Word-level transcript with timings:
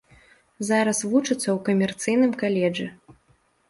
Зараз 0.69 1.03
вучыцца 1.11 1.43
ў 1.51 1.57
камерцыйным 1.69 2.37
каледжы. 2.45 2.93